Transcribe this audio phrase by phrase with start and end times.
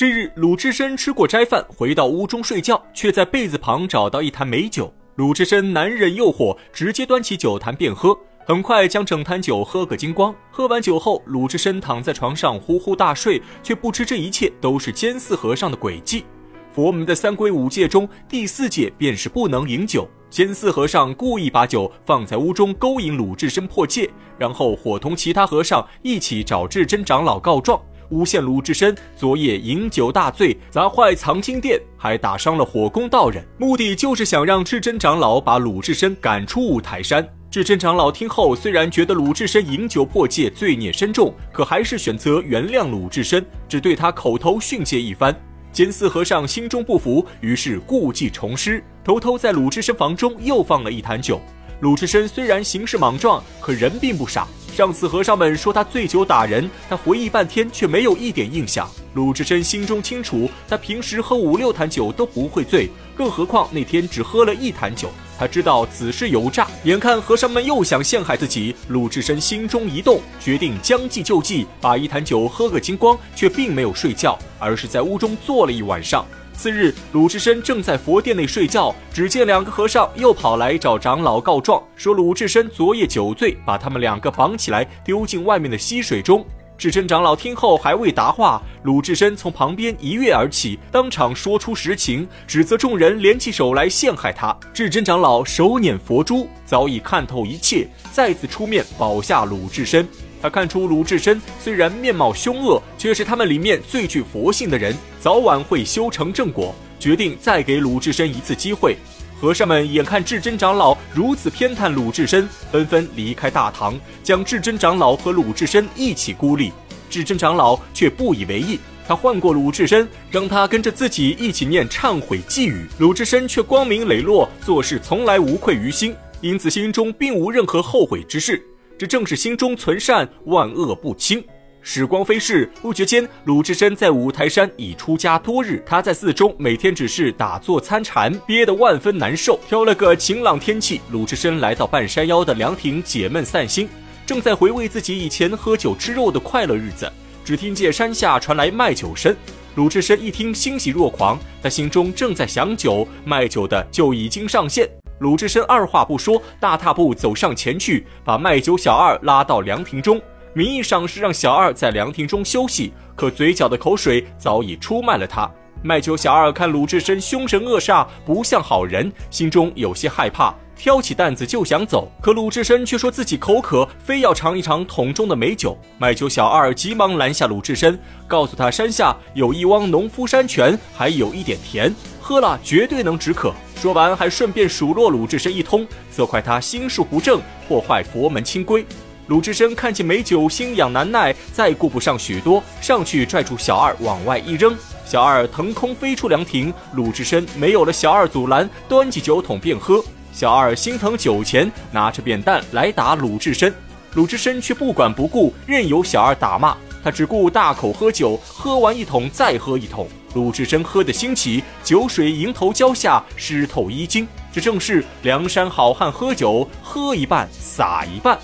[0.00, 4.90] 这日，鲁智深吃过斋饭，回到屋中睡觉，却在被子旁找到一坛美酒。
[5.16, 10.34] 鲁智深难忍诱惑，直接端起酒坛便喝，很快将整坛酒喝个精光。
[10.50, 16.24] 喝完酒后，鲁智深躺在床上呼呼大睡，却不知这一切都是监寺和尚的诡计。
[16.72, 20.08] 佛门的三规五戒中，第四戒便是不能饮酒。
[20.30, 24.08] 监寺和尚故意把酒放在屋中，勾引鲁智深破戒，
[24.38, 27.78] 然后伙同其他和尚一起找智真长老告状。
[28.10, 37.26] 诬陷鲁智深昨夜饮酒大醉，砸坏藏经殿，还打伤了火宫道人，目的就是想让智真长老把鲁智深赶出五台山。
[37.50, 45.34] 智真长老听后，虽然觉得鲁智深饮酒破戒，罪孽深重，可还是选择原谅鲁智深，只对他口头训诫一番。
[45.72, 51.40] 监寺和尚心中不服，于是故技重施，偷偷在鲁智深房中又放了一坛酒。
[51.80, 54.46] 鲁智深虽然行事莽撞，可人并不傻。
[54.74, 58.86] 上次和尚们说他醉酒打人，他回忆半天却没有一点印象。
[59.14, 65.08] 鲁智深心中清楚，他平时喝五六坛酒都不会醉，更何况那天只喝了一坛酒。
[65.38, 76.26] 他知道此事有诈，眼看和尚们又想陷害自己，鲁智深心中一动，决定将计就计，把一坛酒喝个精光，却并没有睡觉，而是在屋中坐了一晚上。
[76.60, 86.44] 次日，鲁智深正在佛殿内睡觉，只见两个和尚又跑来找长老告状，说鲁智深昨夜酒醉，把他们两个绑起来丢进外面的溪水中。
[86.76, 94.54] 智真长老听后还未答话，鲁智深从旁边一跃而起，当场说出实情，指责众人联起手来陷害他。
[94.74, 100.06] 智真长老手捻佛珠，早已看透一切，再次出面保下鲁智深。
[100.42, 108.96] 他看出鲁智深虽然面貌凶恶，却是他们里面最具佛性的人，早晚会修成正果，决定再给鲁智深一次机会。
[109.40, 116.72] 和尚们眼看智真长老如此偏袒鲁智深，纷纷离开大堂，将智真长老和鲁智深一起孤立。
[117.08, 122.86] 智真长老却不以为意，他唤过鲁智深，让他跟着自己一起念忏悔寄语。
[122.98, 128.62] 鲁智深却光明磊落，做事从来无愧于心，因此心中并无任何后悔之事。
[129.00, 131.42] 这正是心中存善，万恶不侵。
[131.80, 135.82] 时光飞逝，不觉间，鲁智深在五台山已出家多日。
[135.86, 139.58] 他在寺中每天只是打坐参禅，憋得万分难受。
[139.66, 143.88] 挑了个晴朗天气，鲁智深来到半山腰的凉亭解闷散心，
[144.26, 147.10] 正在回味自己以前喝酒吃肉的快乐日子。
[147.42, 149.34] 只听见山下传来卖酒声，
[149.76, 154.99] 鲁智深一听欣喜若狂，他心中正在想酒，卖酒的就已经上线。
[155.20, 160.18] 鲁智深二话不说，大踏步走上前去，把卖酒小二拉到凉亭中。
[160.54, 165.48] 名义上是让小二在凉亭中休息，可嘴角的口水早已出卖了他。
[165.82, 172.10] 卖酒小二看鲁智深凶神恶煞，不像好人，心中有些害怕，挑起担子就想走。
[172.22, 175.76] 可鲁智深却说自己口渴，非要尝一尝桶中的美酒。
[175.98, 183.52] 卖酒小二急忙拦下鲁智深，告诉他山下有一汪农夫山泉，还有一点甜，喝了绝对能止渴。
[183.76, 188.86] 说完，还顺便数落鲁智深一通，责怪他心术不正，破坏佛门清规。
[189.26, 194.74] 鲁智深看见美酒，心痒难耐，再顾不上许多，上去拽住小二往外一扔，
[195.04, 196.72] 小二腾空飞出凉亭。
[196.94, 200.02] 鲁智深没有了小二阻拦，端起酒桶便喝。
[200.32, 203.74] 小二心疼酒钱，拿着扁担来打鲁智深，
[204.14, 206.76] 鲁智深却不管不顾，任由小二打骂。
[207.02, 210.06] 他只顾大口喝酒，喝完一桶再喝一桶。
[210.34, 214.28] 鲁智深喝得兴起，酒水迎头浇下，湿透衣襟。
[214.52, 218.38] 这正是梁山好汉喝酒，喝一半洒一半。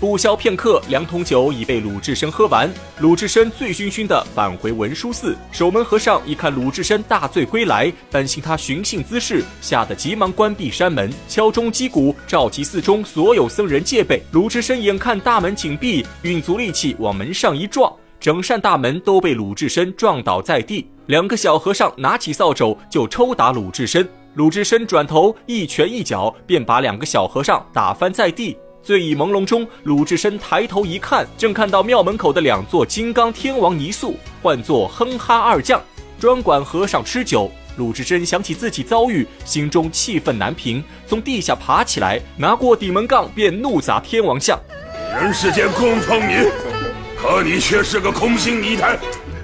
[0.00, 2.72] 不消片刻，两桶酒已被鲁智深喝完。
[3.00, 5.36] 鲁智深醉醺醺的返回文殊寺。
[5.52, 14.22] 守门和尚一看鲁智深大醉归来，担心他寻衅滋事，吓得急忙关闭山门，敲钟击鼓，召集寺中所有僧人戒备。
[14.32, 20.88] 鲁智深眼看大门紧闭，运足力气往门上一撞，整扇大门都被鲁智深撞倒在地。
[21.08, 24.08] 两个小和尚拿起扫帚就抽打鲁智深。
[24.32, 28.56] 鲁智深转头一拳一脚便把两个小和尚打翻在地。
[28.82, 35.80] 醉意朦胧中，鲁智深抬头一看，正看到庙门口的两座金刚天王泥塑，唤作哼哈二将，
[36.18, 37.50] 专管和尚吃酒。
[37.76, 44.58] 鲁智深想起自己遭遇，心中气愤难平，从地下爬起来，拿过顶门杠便怒砸天王像。
[45.14, 46.48] 人世间供奉你，
[47.16, 48.98] 可你却是个空心泥潭，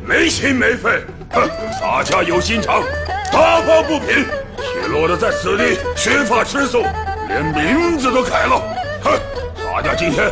[0.06, 1.02] 没心没肺。
[1.30, 1.48] 哼，
[1.78, 2.82] 洒家有心肠，
[3.30, 4.24] 打抱不平，
[4.56, 6.82] 却落得在此地缺乏吃素，
[7.28, 8.75] 连名字都改了。
[9.06, 9.20] 哼，
[9.64, 10.28] 大家今天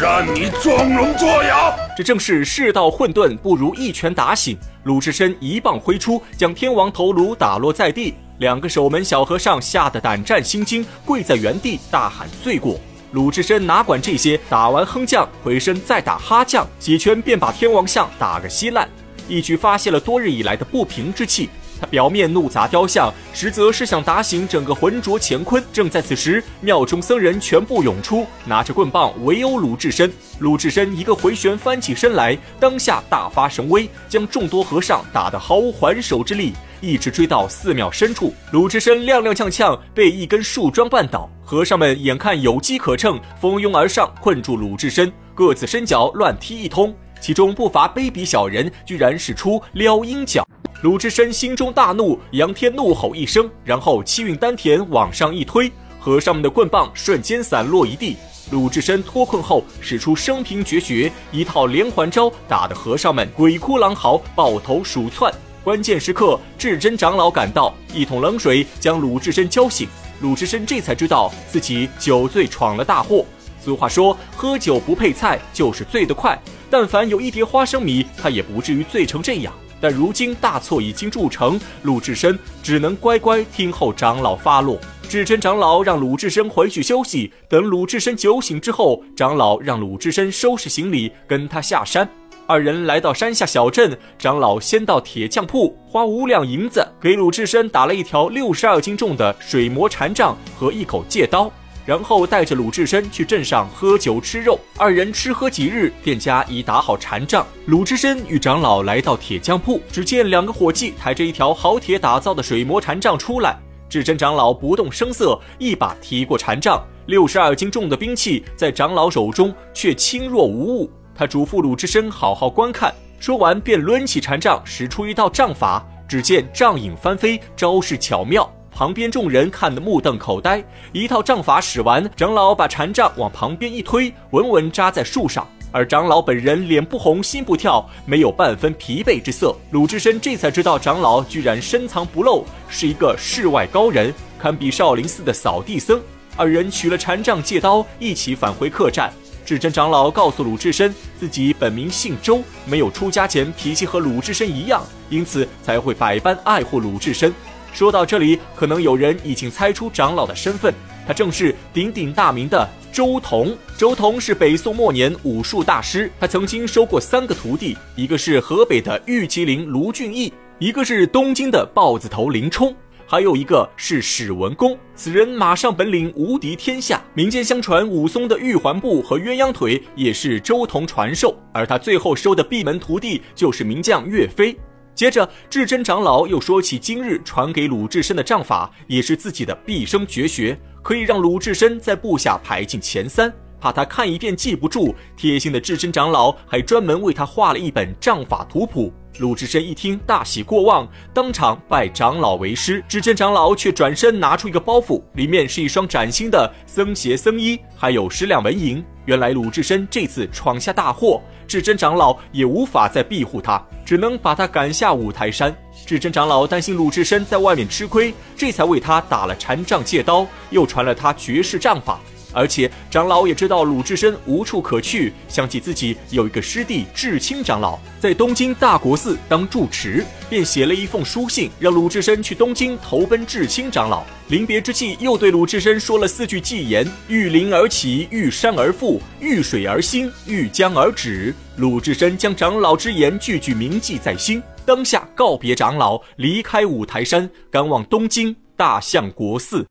[0.00, 1.70] 让你装聋作哑。
[1.94, 4.56] 这正是世道混沌，不如一拳打醒。
[4.84, 8.14] 鲁智深一棒挥出，将天王头颅打落在地。
[8.38, 12.80] 两个守门小和尚吓得胆战心惊，跪在原地大喊罪过。
[13.12, 18.88] 鲁智深哪管这些，打完哼将，回身再打哈将，几拳便把天王像打个稀烂。
[19.28, 21.50] 一举发泄了多日以来的不平之气。
[21.80, 25.64] 他表面怒砸雕像，实则是想打醒整个浑浊乾坤。
[25.72, 30.12] 正在此时，庙中僧人全部涌出，拿着棍棒围殴鲁智深。
[30.40, 38.34] 鲁智深一个回旋翻起身来，当下大发神威，将众多和尚打得毫无还手之力，一直追到寺庙深处。
[38.52, 41.30] 鲁智深踉踉跄跄，被一根树桩绊倒。
[41.42, 46.94] 和尚们眼看有机可乘，蜂拥而上，困住鲁智深，各自伸脚乱踢一通。
[47.20, 50.46] 其中不乏卑鄙小人，居然使出撩阴脚。
[50.82, 58.16] 鲁智深心中大怒，仰天怒吼一声，然后气运丹田往上一推，和尚们的棍棒瞬间散落一地。
[58.50, 65.30] 鲁智深脱困后，使出生平绝学，一套连环招，打得和尚们鬼哭狼嚎，抱头鼠窜。
[65.62, 69.86] 关键时刻，智真长老赶到，一桶冷水将鲁智深浇醒。
[70.22, 73.26] 鲁智深这才知道自己酒醉闯了大祸。
[73.62, 76.40] 俗话说，喝酒不配菜，就是醉得快。
[76.70, 79.52] 但凡有一碟花生米，他也不至于醉成这样。
[79.80, 84.78] 但如今大错已经铸成，鲁智深只能乖乖听候长老发落。
[85.08, 92.08] 智真长老让鲁智深回去休息，等鲁智深酒醒之后，长老让鲁智深收拾行李跟他下山。
[92.46, 101.50] 二人来到山下小镇，长老先到铁匠铺，花五两银子给鲁智深打了一条六十二斤重的水磨禅杖和一口戒刀。
[101.90, 107.44] 然后带着鲁智深去镇上喝酒吃肉，二人吃喝几日，店家已打好禅杖。
[107.66, 113.58] 鲁智深与长老来到铁匠铺，只见两个伙计抬着一条好铁打造的水磨禅杖出来。
[113.88, 120.88] 智真长老不动声色，一把提过禅杖，六十二斤重的兵器在长老手中却轻若无物。
[121.12, 125.84] 他嘱咐鲁智深好好观看，说完便抡起禅杖，使出一道杖法。
[126.08, 128.48] 只见杖影翻飞，招式巧妙。
[128.80, 135.46] 旁边众人看得目瞪口呆，一套杖法使完，长老把禅杖往旁边一推，稳稳扎在树上。
[135.70, 139.54] 而长老本人脸不红心不跳，没有半分疲惫之色。
[139.70, 146.00] 鲁智深这才知道，长老居然深藏不露，是一个世外高人，堪比少林寺的扫地僧。
[146.34, 149.12] 二人取了禅杖借刀，一起返回客栈。
[149.44, 157.30] 智真长老告诉鲁智深，自己本名姓周，没有出家前脾气和鲁智深一样，因此才会百般爱护鲁智深。
[157.72, 160.74] 说到这里，可能有人已经猜出长老的身份，
[161.06, 163.56] 他正是鼎鼎大名的周同。
[163.78, 172.74] 周同是北宋末年武术大师，他曾经收过三个徒弟，一个是河北的玉麒麟卢俊义，一个是东京的豹子头林冲，
[173.06, 174.76] 还有一个是史文恭。
[174.94, 184.54] 此人马上本领无敌天下，民间相传武松的玉环步和鸳鸯腿也是周同传授，而他最后收的闭门徒弟就是名将岳飞。
[185.00, 193.32] 接着，智真长老又说起今日传给鲁智深的杖法，也是自己的毕生绝学，可以让鲁智深在部下排进前三。
[193.58, 198.92] 怕他看一遍记不住，贴心的智真长老还专门为他画了一本杖法图谱。
[199.18, 202.82] 鲁智深一听，大喜过望，当场拜长老为师。
[202.88, 208.82] 智真长老却转身拿出一个包袱，里面是一双崭新的僧鞋、僧衣，还有十两纹银。
[209.04, 215.54] 原来鲁智深这次闯下大祸，智真长老也无法再庇护他，只能把他赶下五台山。
[215.84, 222.00] 智真长老担心鲁智深在外面吃亏，这才为他打了禅杖借刀，又传了他绝世杖法。
[222.32, 234.04] 而且长老也知道鲁智深无处可去，想起自己有一个师弟智清长老在东京大国寺当住持，便写了一封书信，让鲁智深去东京投奔智清长老。
[234.28, 241.34] 临别之际，又对鲁智深说了四句偈言：遇林而起，遇山而复，遇水而兴，遇江而止。
[241.56, 249.66] 鲁智深将长老之言句句铭记在心，当下告别长老，离开五台山，赶往东京大相国寺。